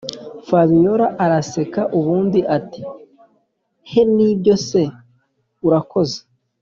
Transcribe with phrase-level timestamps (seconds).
[0.47, 4.81] fabiora araseka ubundi ati”he nibyo se
[5.67, 6.19] urakoze”